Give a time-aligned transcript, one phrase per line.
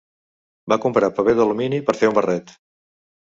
[0.71, 2.55] Va comprar paper d'alumini per fer un barret.